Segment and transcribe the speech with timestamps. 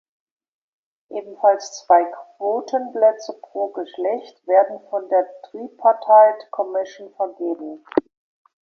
[1.11, 2.03] Ebenfalls zwei
[2.39, 7.85] Quotenplätze pro Geschlecht werden von der „"Tripartite Commission"“ vergeben.